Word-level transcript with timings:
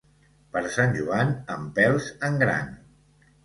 Per 0.55 0.63
Sant 0.75 0.95
Joan, 0.95 1.31
empelts 1.59 2.11
en 2.33 2.43
gran. 2.47 2.77